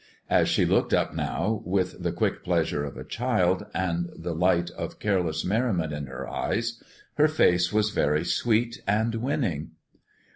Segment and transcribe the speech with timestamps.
[0.31, 4.71] As she looked up now, with the quick pleasure of a child, and the light
[4.71, 6.81] of careless merriment in her eyes,
[7.19, 9.73] her face was very sweet and winning.